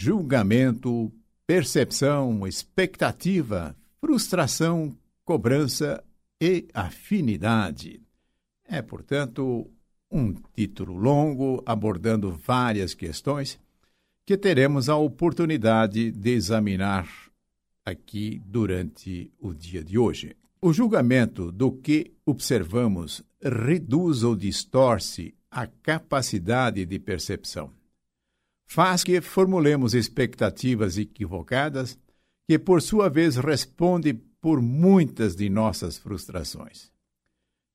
[0.00, 1.12] julgamento,
[1.44, 6.04] percepção, expectativa, frustração, cobrança
[6.40, 8.00] e afinidade.
[8.64, 9.68] É, portanto,
[10.08, 13.58] um título longo abordando várias questões
[14.24, 17.08] que teremos a oportunidade de examinar
[17.84, 20.36] aqui durante o dia de hoje.
[20.62, 27.77] O julgamento do que observamos reduz ou distorce a capacidade de percepção.
[28.70, 31.98] Faz que formulemos expectativas equivocadas,
[32.46, 36.92] que por sua vez responde por muitas de nossas frustrações.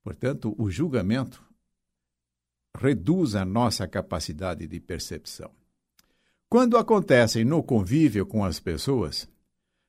[0.03, 1.43] Portanto, o julgamento
[2.77, 5.51] reduz a nossa capacidade de percepção.
[6.47, 9.27] Quando acontecem no convívio com as pessoas,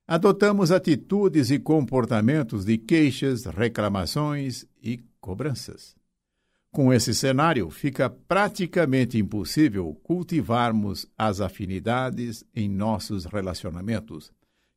[0.09, 5.95] adotamos atitudes e comportamentos de queixas, reclamações e cobranças.
[6.75, 14.33] Com esse cenário, fica praticamente impossível cultivarmos as afinidades em nossos relacionamentos,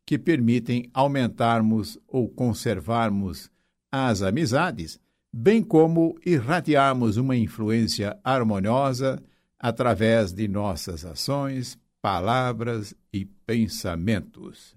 [0.06, 3.50] que permitem aumentarmos ou conservarmos
[3.92, 5.00] as amizades,
[5.34, 9.20] bem como irradiarmos uma influência harmoniosa
[9.60, 14.76] através de nossas ações, palavras e pensamentos.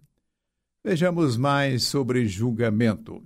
[0.82, 3.22] Vejamos mais sobre julgamento.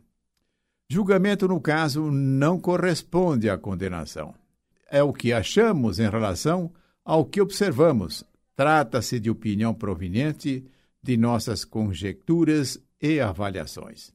[0.89, 4.35] Julgamento, no caso, não corresponde à condenação.
[4.91, 6.73] É o que achamos em relação
[7.05, 8.25] ao que observamos.
[8.55, 10.65] Trata-se de opinião proveniente
[11.03, 14.13] de nossas conjecturas e avaliações.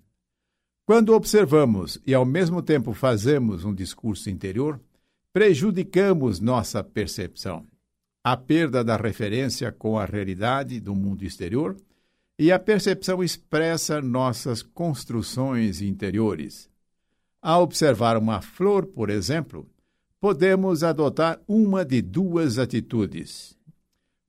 [0.86, 4.80] Quando observamos e ao mesmo tempo fazemos um discurso interior,
[5.34, 7.68] prejudicamos nossa percepção.
[8.24, 11.76] A perda da referência com a realidade do mundo exterior
[12.40, 16.70] e a percepção expressa nossas construções interiores.
[17.42, 19.70] Ao observar uma flor, por exemplo,
[20.22, 23.58] podemos adotar uma de duas atitudes.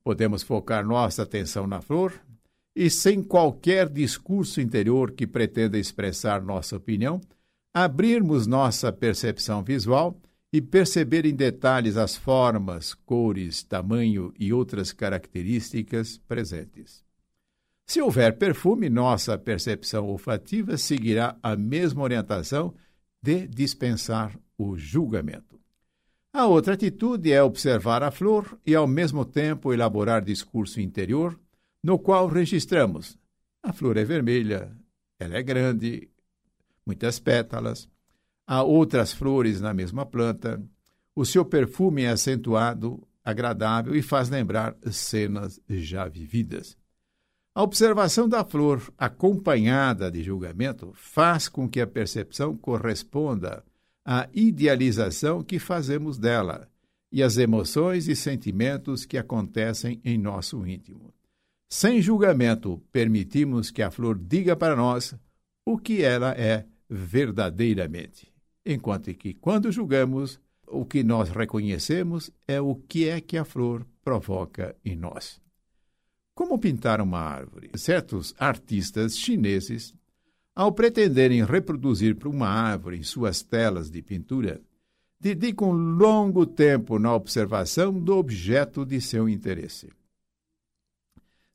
[0.03, 2.13] Podemos focar nossa atenção na flor
[2.75, 7.21] e, sem qualquer discurso interior que pretenda expressar nossa opinião,
[7.73, 10.19] abrirmos nossa percepção visual
[10.51, 17.09] e perceber em detalhes as formas, cores, tamanho e outras características presentes.
[17.85, 22.73] Se houver perfume, nossa percepção olfativa seguirá a mesma orientação
[23.21, 25.59] de dispensar o julgamento.
[26.33, 31.37] A outra atitude é observar a flor e, ao mesmo tempo, elaborar discurso interior,
[31.83, 33.17] no qual registramos:
[33.61, 34.71] a flor é vermelha,
[35.19, 36.09] ela é grande,
[36.85, 37.89] muitas pétalas,
[38.47, 40.63] há outras flores na mesma planta,
[41.13, 46.77] o seu perfume é acentuado, agradável e faz lembrar cenas já vividas.
[47.53, 53.61] A observação da flor, acompanhada de julgamento, faz com que a percepção corresponda
[54.05, 56.69] à idealização que fazemos dela
[57.11, 61.13] e às emoções e sentimentos que acontecem em nosso íntimo.
[61.69, 65.13] Sem julgamento, permitimos que a flor diga para nós
[65.65, 68.31] o que ela é verdadeiramente,
[68.65, 73.85] enquanto que, quando julgamos, o que nós reconhecemos é o que é que a flor
[74.01, 75.41] provoca em nós.
[76.33, 77.69] Como pintar uma árvore?
[77.75, 79.93] Certos artistas chineses,
[80.55, 84.61] ao pretenderem reproduzir uma árvore em suas telas de pintura,
[85.19, 89.89] dedicam longo tempo na observação do objeto de seu interesse.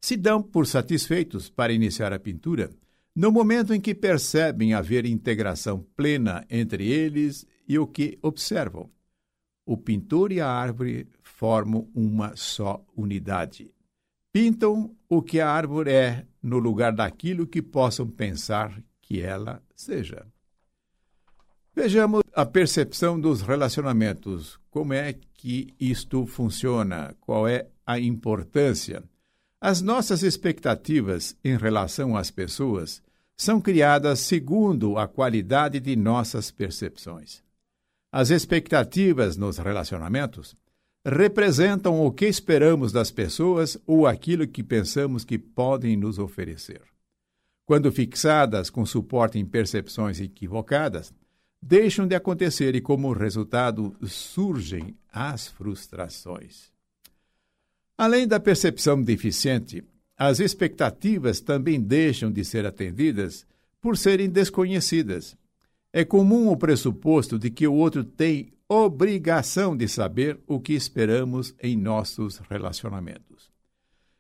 [0.01, 2.71] Se dão por satisfeitos para iniciar a pintura
[3.15, 8.91] no momento em que percebem haver integração plena entre eles e o que observam.
[9.65, 13.75] O pintor e a árvore formam uma só unidade
[14.37, 20.27] pintam o que a árvore é no lugar daquilo que possam pensar que ela seja.
[21.75, 24.61] Vejamos a percepção dos relacionamentos.
[24.69, 27.17] Como é que isto funciona?
[27.19, 29.03] Qual é a importância?
[29.59, 33.03] As nossas expectativas em relação às pessoas
[33.39, 37.43] são criadas segundo a qualidade de nossas percepções.
[38.13, 40.55] As expectativas nos relacionamentos
[41.09, 46.83] representam o que esperamos das pessoas ou aquilo que pensamos que podem nos oferecer.
[47.65, 51.15] Quando fixadas com suporte em percepções equivocadas,
[51.63, 56.73] deixam de acontecer e, como resultado, surgem as frustrações.
[57.97, 59.85] Além da percepção deficiente,
[60.19, 63.47] as expectativas também deixam de ser atendidas
[63.81, 65.37] por serem desconhecidas.
[65.97, 71.55] É comum o pressuposto de que o outro tem obrigação de saber o que esperamos
[71.59, 73.51] em nossos relacionamentos.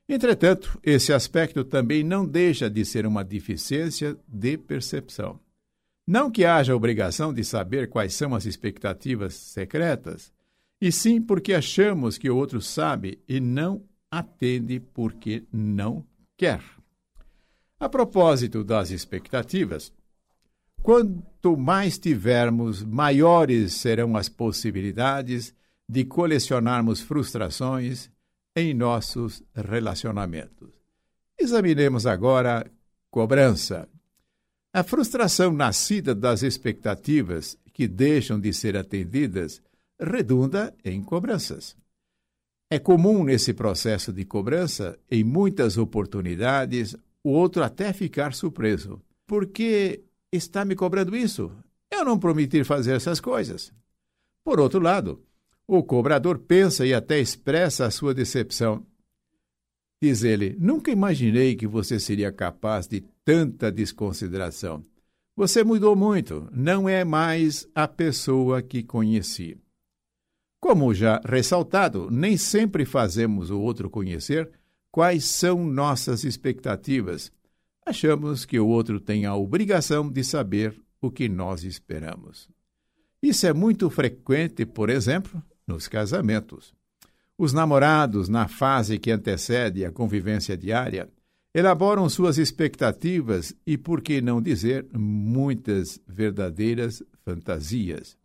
[0.08, 5.38] Entretanto, esse aspecto também não deixa de ser uma deficiência de percepção.
[6.06, 10.32] Não que haja obrigação de saber quais são as expectativas secretas,
[10.80, 16.06] e sim porque achamos que o outro sabe e não atende porque não
[16.38, 16.62] quer.
[17.78, 19.92] A propósito das expectativas,
[20.82, 25.54] quanto mais tivermos, maiores serão as possibilidades
[25.88, 28.10] de colecionarmos frustrações
[28.54, 30.70] em nossos relacionamentos.
[31.38, 32.70] Examinemos agora
[33.10, 33.88] cobrança.
[34.72, 39.62] A frustração nascida das expectativas que deixam de ser atendidas
[40.00, 41.76] redunda em cobranças.
[42.70, 49.00] É comum nesse processo de cobrança, em muitas oportunidades, o outro até ficar surpreso.
[49.26, 50.02] Por que
[50.32, 51.52] está me cobrando isso?
[51.90, 53.72] Eu não prometi fazer essas coisas.
[54.44, 55.22] Por outro lado,
[55.66, 58.86] o cobrador pensa e até expressa a sua decepção.
[60.00, 64.84] Diz ele: Nunca imaginei que você seria capaz de tanta desconsideração.
[65.36, 69.58] Você mudou muito, não é mais a pessoa que conheci.
[70.60, 74.50] Como já ressaltado, nem sempre fazemos o outro conhecer
[74.90, 77.30] quais são nossas expectativas.
[77.88, 82.48] Achamos que o outro tem a obrigação de saber o que nós esperamos.
[83.22, 86.74] Isso é muito frequente, por exemplo, nos casamentos.
[87.38, 91.08] Os namorados, na fase que antecede a convivência diária,
[91.54, 98.16] elaboram suas expectativas e, por que não dizer, muitas verdadeiras fantasias.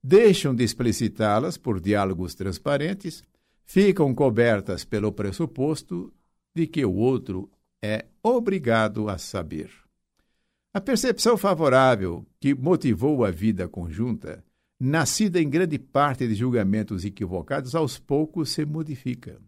[0.00, 3.24] Deixam de explicitá-las por diálogos transparentes,
[3.64, 6.12] ficam cobertas pelo pressuposto
[6.54, 7.50] de que o outro
[7.84, 9.70] é obrigado a saber.
[10.72, 14.42] A percepção favorável que motivou a vida conjunta
[14.80, 19.40] nascida em grande parte de julgamentos equivocados, aos poucos se modifica.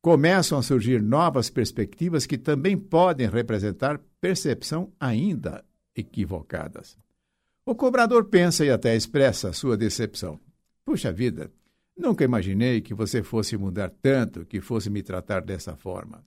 [0.00, 6.96] Começam a surgir novas perspectivas que também podem representar percepção ainda equivocadas.
[7.66, 10.40] O cobrador pensa e até expressa sua decepção.
[10.84, 11.50] Puxa vida,
[11.96, 16.24] nunca imaginei que você fosse mudar tanto, que fosse me tratar dessa forma.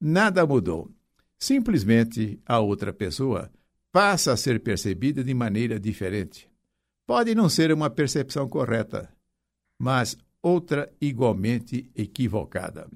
[0.00, 0.90] Nada mudou.
[1.38, 3.50] Simplesmente a outra pessoa
[3.92, 6.48] passa a ser percebida de maneira diferente.
[7.06, 9.12] Pode não ser uma percepção correta,
[9.78, 12.88] mas outra igualmente equivocada.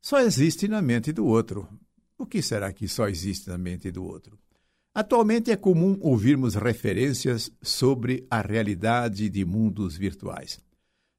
[0.00, 1.68] Só existe na mente do outro.
[2.16, 4.38] O que será que só existe na mente do outro?
[4.94, 10.58] Atualmente é comum ouvirmos referências sobre a realidade de mundos virtuais.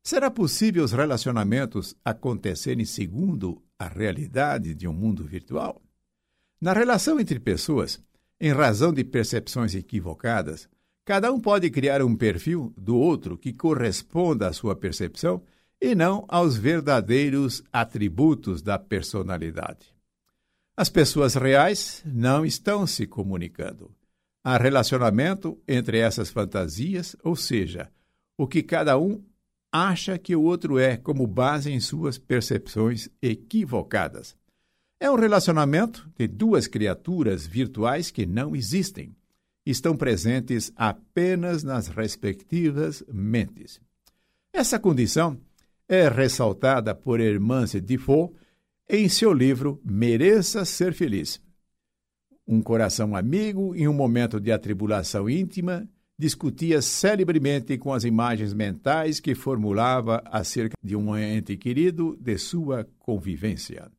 [0.03, 5.81] Será possível os relacionamentos acontecerem segundo a realidade de um mundo virtual?
[6.59, 7.99] Na relação entre pessoas,
[8.39, 10.69] em razão de percepções equivocadas,
[11.03, 15.41] Cada um pode criar um perfil do outro que corresponda à sua percepção
[15.79, 19.93] e não aos verdadeiros atributos da personalidade.
[20.77, 23.91] As pessoas reais não estão se comunicando.
[24.43, 27.89] Há relacionamento entre essas fantasias, ou seja,
[28.37, 29.23] o que cada um
[29.71, 34.35] acha que o outro é como base em suas percepções equivocadas.
[34.99, 39.15] É um relacionamento de duas criaturas virtuais que não existem
[39.65, 43.79] estão presentes apenas nas respectivas mentes.
[44.51, 45.39] Essa condição
[45.87, 48.31] é ressaltada por Hermance Defoe
[48.89, 51.41] em seu livro Mereça Ser Feliz.
[52.47, 55.87] Um coração amigo, em um momento de atribulação íntima,
[56.21, 62.87] discutia celebremente com as imagens mentais que formulava acerca de um ente querido de sua
[62.99, 63.91] convivência.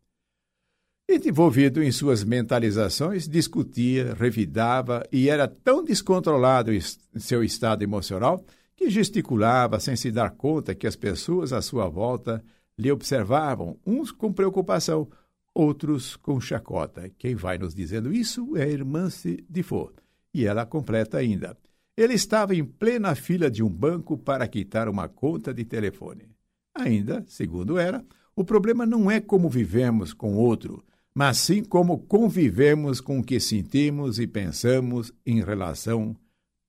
[1.11, 6.81] Envolvido em suas mentalizações, discutia, revidava e era tão descontrolado em
[7.17, 8.45] seu estado emocional
[8.77, 12.41] que gesticulava sem se dar conta que as pessoas à sua volta
[12.79, 15.11] lhe observavam, uns com preocupação,
[15.53, 17.11] outros com chacota.
[17.19, 19.09] Quem vai nos dizendo isso é a irmã
[19.49, 19.91] Defoe.
[20.33, 21.57] E ela completa ainda.
[21.97, 26.29] Ele estava em plena fila de um banco para quitar uma conta de telefone.
[26.75, 30.83] Ainda, segundo ela, o problema não é como vivemos com outro,
[31.15, 36.17] mas sim como convivemos com o que sentimos e pensamos em relação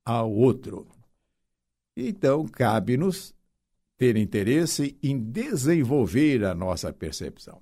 [0.03, 0.87] ao outro.
[1.95, 3.33] Então, cabe-nos
[3.97, 7.61] ter interesse em desenvolver a nossa percepção.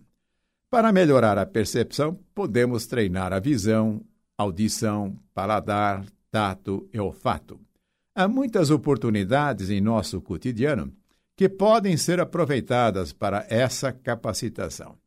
[0.70, 4.02] Para melhorar a percepção, podemos treinar a visão,
[4.38, 7.60] audição, paladar, tato e olfato.
[8.16, 10.92] Há muitas oportunidades em nosso cotidiano
[11.36, 14.98] que podem ser aproveitadas para essa capacitação.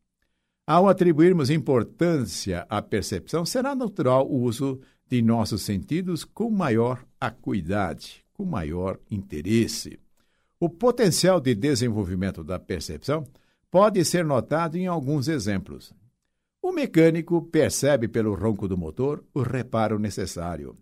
[0.67, 8.25] Ao atribuirmos importância à percepção, será natural o uso de nossos sentidos com maior acuidade,
[8.33, 9.99] com maior interesse.
[10.59, 13.25] O potencial de desenvolvimento da percepção
[13.69, 15.93] pode ser notado em alguns exemplos.
[16.61, 20.75] O mecânico percebe pelo ronco do motor o reparo necessário.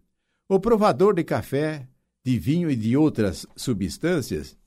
[0.47, 1.88] O provador de café,
[2.23, 4.57] de vinho e de outras substâncias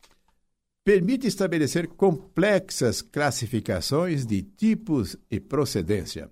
[0.84, 6.30] permite estabelecer complexas classificações de tipos e procedência.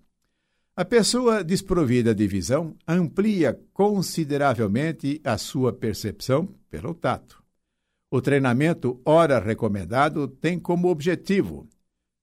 [0.76, 7.42] A pessoa desprovida de visão amplia consideravelmente a sua percepção pelo tato.
[8.10, 11.68] O treinamento ora recomendado tem como objetivo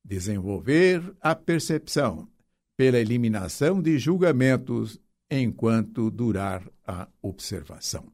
[0.04, 2.28] desenvolver a percepção
[2.76, 5.00] pela eliminação de julgamentos
[5.32, 8.06] enquanto durar a observação.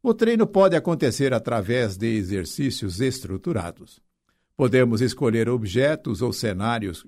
[0.00, 4.00] O treino pode acontecer através de exercícios estruturados.
[4.56, 7.04] Podemos escolher objetos ou cenários.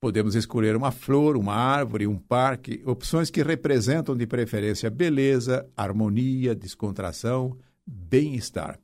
[0.00, 6.54] Podemos escolher uma flor, uma árvore, um parque, opções que representam de preferência beleza, harmonia,
[6.54, 8.80] descontração, bem-estar.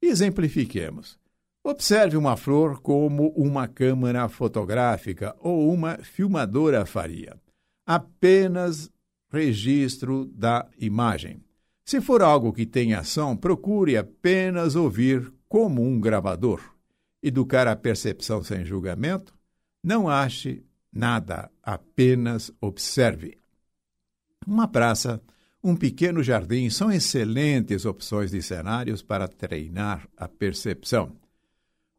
[0.00, 1.18] Exemplifiquemos.
[1.62, 7.36] Observe uma flor como uma câmera fotográfica ou uma filmadora faria.
[7.84, 8.90] Apenas
[9.30, 11.42] registro da imagem.
[11.84, 16.60] Se for algo que tem ação, procure apenas ouvir como um gravador.
[17.22, 19.34] Educar a percepção sem julgamento?
[19.82, 23.38] Não ache nada, apenas observe.
[24.46, 25.20] Uma praça,
[25.62, 31.16] um pequeno jardim são excelentes opções de cenários para treinar a percepção.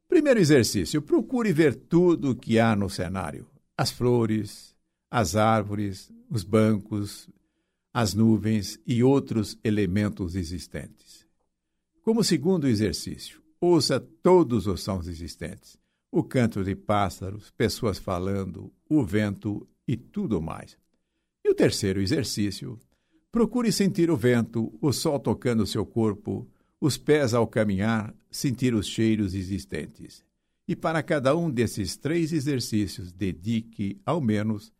[0.07, 3.47] Primeiro exercício: procure ver tudo o que há no cenário:
[3.77, 4.70] as flores,
[5.11, 7.29] as árvores, os bancos,
[7.93, 11.27] as nuvens e outros elementos existentes.
[12.01, 15.77] Como segundo exercício, ouça todos os sons existentes:
[16.09, 20.77] o canto de pássaros, pessoas falando, o vento e tudo mais.
[21.43, 22.79] E o terceiro exercício,
[23.31, 26.47] procure sentir o vento, o sol tocando seu corpo,
[26.79, 30.23] os pés ao caminhar, sentir os cheiros existentes.
[30.67, 34.71] E para cada um desses três exercícios, dedique ao menos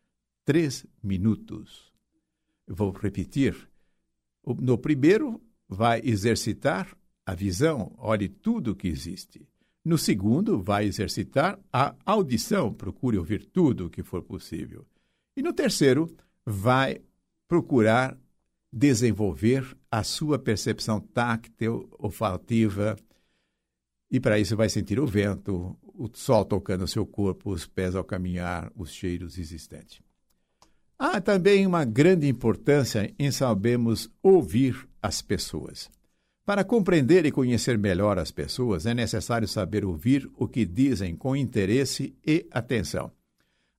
[0.52, 1.94] três minutos.
[2.68, 3.56] Vou repetir.
[4.46, 6.94] No primeiro, vai exercitar
[7.26, 9.48] a visão, olhe tudo que existe.
[9.86, 14.86] No segundo, vai exercitar a audição, procure ouvir tudo o que for possível.
[15.38, 16.14] E no terceiro,
[16.46, 17.00] vai
[17.48, 18.18] procurar
[18.74, 22.98] desenvolver a sua percepção táctil, olfativa,
[24.12, 27.96] e para isso vai sentir o vento, o sol tocando o seu corpo, os pés
[27.96, 30.11] ao caminhar, os cheiros existentes.
[31.04, 35.90] Há também uma grande importância em sabermos ouvir as pessoas.
[36.46, 41.36] Para compreender e conhecer melhor as pessoas, é necessário saber ouvir o que dizem com
[41.36, 43.12] interesse e atenção.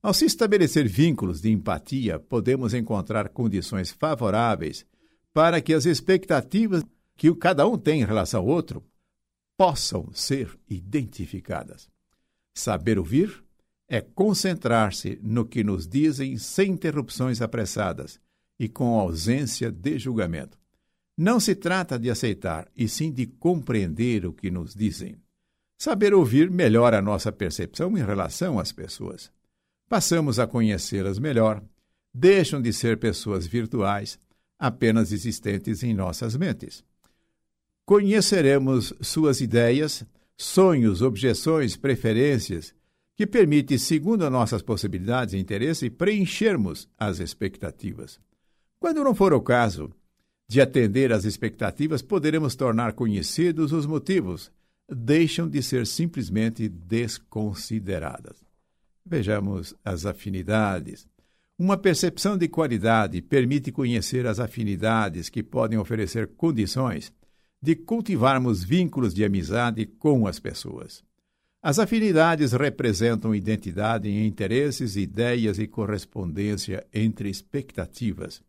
[0.01, 4.85] Ao se estabelecer vínculos de empatia, podemos encontrar condições favoráveis
[5.33, 6.83] para que as expectativas
[7.15, 8.83] que cada um tem em relação ao outro
[9.57, 11.87] possam ser identificadas.
[12.53, 13.41] Saber ouvir
[13.87, 18.19] é concentrar-se no que nos dizem sem interrupções apressadas
[18.59, 20.57] e com ausência de julgamento.
[21.17, 25.15] Não se trata de aceitar, e sim de compreender o que nos dizem.
[25.77, 29.31] Saber ouvir melhora a nossa percepção em relação às pessoas.
[29.87, 31.61] Passamos a conhecê-las melhor,
[32.11, 34.17] deixam de ser pessoas virtuais,
[34.57, 36.83] apenas existentes em nossas mentes.
[37.85, 40.05] Conheceremos suas ideias,
[40.37, 42.73] sonhos, objeções, preferências
[43.15, 48.19] que permite, segundo nossas possibilidades e interesse, preenchermos as expectativas.
[48.79, 49.91] Quando não for o caso
[50.47, 54.51] de atender às expectativas, poderemos tornar conhecidos os motivos,
[54.89, 58.43] deixam de ser simplesmente desconsideradas.
[59.05, 61.07] Vejamos as afinidades.
[61.57, 67.13] Uma percepção de qualidade permite conhecer as afinidades que podem oferecer condições
[67.61, 71.03] de cultivarmos vínculos de amizade com as pessoas.
[71.65, 78.43] As afinidades representam identidade em interesses, ideias e correspondência entre expectativas.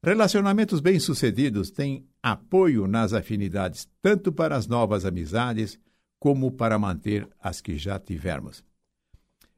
[0.00, 5.76] Relacionamentos bem-sucedidos têm apoio nas afinidades, tanto para as novas amizades
[6.20, 8.62] como para manter as que já tivermos.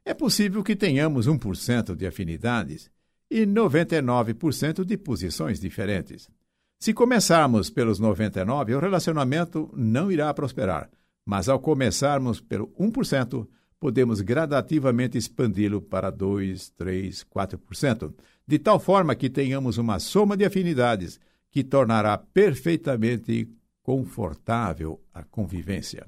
[0.03, 2.91] É possível que tenhamos 1% de afinidades
[3.31, 6.31] e 99% de posições diferentes.
[6.79, 10.89] Se começarmos pelos 99, o relacionamento não irá prosperar
[11.25, 13.47] mas ao começarmos pelo 1%,
[13.81, 18.15] podemos gradativamente expandi-lo para 2, 3, 4%,
[18.47, 23.49] de tal forma que tenhamos uma soma de afinidades que tornará perfeitamente
[23.83, 26.07] confortável a convivência.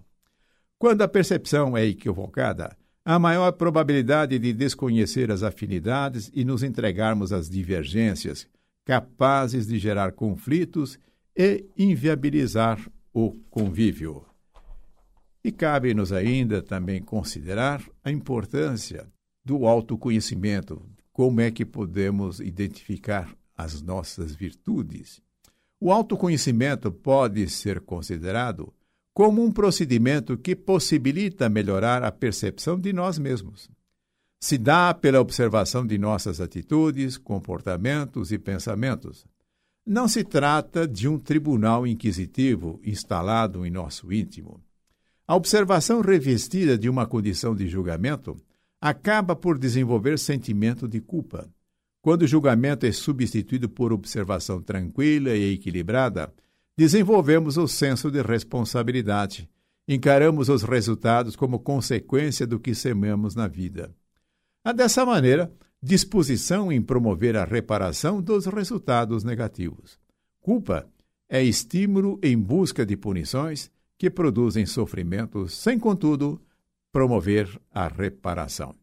[0.78, 7.32] Quando a percepção é equivocada, há maior probabilidade de desconhecer as afinidades e nos entregarmos
[7.32, 8.46] às divergências,
[8.84, 10.98] capazes de gerar conflitos
[11.36, 12.80] e inviabilizar
[13.12, 14.24] o convívio.
[15.46, 19.06] E cabe-nos ainda também considerar a importância
[19.44, 25.22] do autoconhecimento, como é que podemos identificar as nossas virtudes.
[25.80, 28.74] O autoconhecimento pode ser considerado
[29.14, 33.70] como um procedimento que possibilita melhorar a percepção de nós mesmos.
[34.40, 39.24] Se dá pela observação de nossas atitudes, comportamentos e pensamentos.
[39.86, 44.65] Não se trata de um tribunal inquisitivo instalado em nosso íntimo.
[45.28, 48.36] A observação revestida de uma condição de julgamento
[48.80, 51.48] acaba por desenvolver sentimento de culpa.
[52.00, 56.32] Quando o julgamento é substituído por observação tranquila e equilibrada,
[56.76, 59.50] desenvolvemos o senso de responsabilidade.
[59.88, 63.92] Encaramos os resultados como consequência do que sememos na vida.
[64.64, 65.52] Há dessa maneira
[65.82, 69.98] disposição em promover a reparação dos resultados negativos.
[70.40, 70.88] Culpa
[71.28, 76.40] é estímulo em busca de punições que produzem sofrimentos, sem, contudo,
[76.92, 78.74] promover a reparação.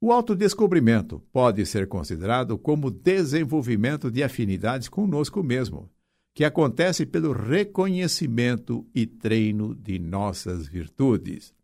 [0.00, 5.90] O autodescobrimento pode ser considerado como desenvolvimento de afinidades conosco mesmo,
[6.34, 11.54] que acontece pelo reconhecimento e treino de nossas virtudes.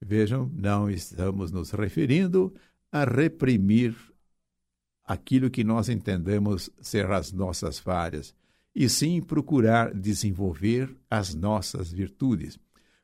[0.00, 2.54] Vejam, não estamos nos referindo
[2.90, 3.96] a reprimir
[5.04, 8.34] aquilo que nós entendemos ser as nossas falhas,
[8.74, 12.58] e sim procurar desenvolver as nossas virtudes.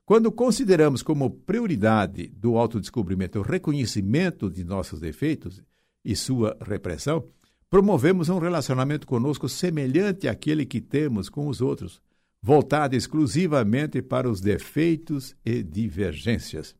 [0.04, 5.62] Quando consideramos como prioridade do autodescobrimento o reconhecimento de nossos defeitos
[6.02, 7.28] e sua repressão,
[7.68, 12.00] promovemos um relacionamento conosco semelhante àquele que temos com os outros,
[12.42, 16.74] voltado exclusivamente para os defeitos e divergências.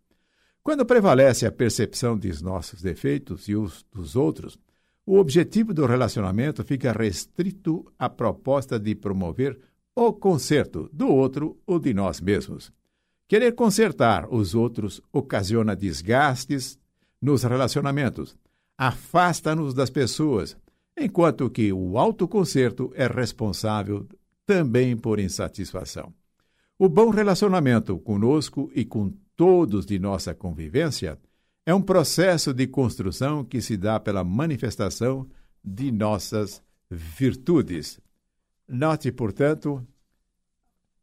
[0.62, 4.58] Quando prevalece a percepção dos nossos defeitos e os dos outros,
[5.08, 9.58] o objetivo do relacionamento fica restrito à proposta de promover
[9.96, 12.70] o conserto do outro ou de nós mesmos.
[13.26, 16.78] Querer consertar os outros ocasiona desgastes
[17.22, 18.36] nos relacionamentos,
[18.76, 20.54] afasta-nos das pessoas,
[20.94, 24.06] enquanto que o autoconserto é responsável
[24.44, 26.12] também por insatisfação.
[26.78, 31.18] O bom relacionamento conosco e com todos de nossa convivência
[31.68, 35.28] é um processo de construção que se dá pela manifestação
[35.62, 38.00] de nossas virtudes.
[38.66, 39.86] Note, portanto,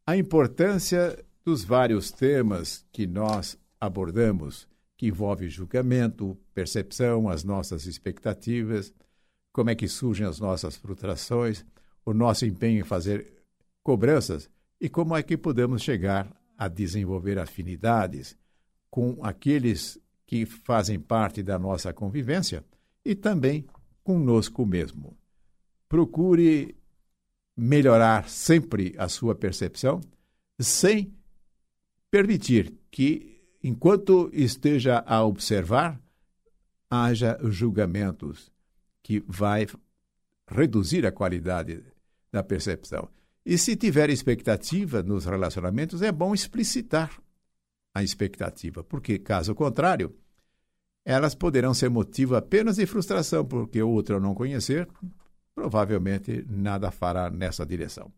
[0.07, 8.91] a importância dos vários temas que nós abordamos, que envolve julgamento, percepção, as nossas expectativas,
[9.53, 11.63] como é que surgem as nossas frustrações,
[12.03, 13.35] o nosso empenho em fazer
[13.83, 14.49] cobranças
[14.81, 18.35] e como é que podemos chegar a desenvolver afinidades
[18.89, 22.63] com aqueles que fazem parte da nossa convivência
[23.03, 23.65] e também
[24.03, 25.17] conosco mesmo.
[25.87, 26.75] Procure
[27.55, 30.01] melhorar sempre a sua percepção
[30.59, 31.13] sem
[32.09, 35.99] permitir que, enquanto esteja a observar,
[36.89, 38.51] haja julgamentos
[39.03, 39.67] que vai
[40.47, 41.83] reduzir a qualidade
[42.31, 43.09] da percepção.
[43.45, 47.21] E se tiver expectativa nos relacionamentos, é bom explicitar
[47.95, 50.13] a expectativa, porque, caso contrário,
[51.05, 54.85] elas poderão ser motivo apenas de frustração, porque o outro, não conhecer,
[55.55, 58.11] provavelmente nada fará nessa direção.